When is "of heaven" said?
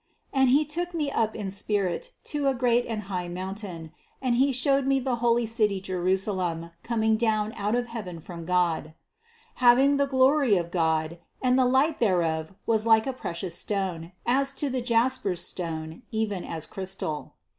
7.75-8.19